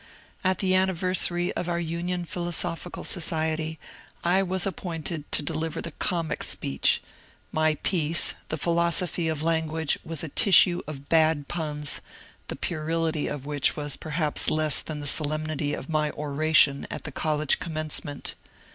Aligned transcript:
At 0.43 0.57
the 0.57 0.73
anniversary 0.73 1.53
of 1.53 1.69
our 1.69 1.79
Union 1.79 2.25
Philosophical 2.25 3.03
Society 3.03 3.77
I 4.23 4.41
was 4.41 4.65
appointed 4.65 5.31
to 5.31 5.43
deliver 5.43 5.79
the 5.79 5.91
"comic" 5.91 6.41
speech; 6.41 7.03
my 7.51 7.75
piece," 7.83 8.33
The 8.49 8.57
Philosophy 8.57 9.27
of 9.27 9.43
Language," 9.43 9.99
was 10.03 10.23
a 10.23 10.29
tissue 10.29 10.81
of 10.87 11.07
bad 11.07 11.47
puns, 11.47 12.01
the 12.47 12.55
puerility 12.55 13.27
of 13.27 13.45
which 13.45 13.75
was 13.75 13.95
perhaps 13.95 14.49
less 14.49 14.81
than 14.81 15.01
the 15.01 15.05
solemnity 15.05 15.75
of 15.75 15.87
my" 15.87 16.09
oration" 16.19 16.87
at 16.89 17.03
the 17.03 17.11
College 17.11 17.59
Commencement. 17.59 18.33